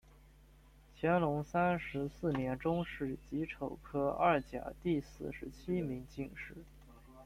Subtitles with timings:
[0.95, 6.55] 乾隆三十四年中式己丑科二甲第四十七名进士。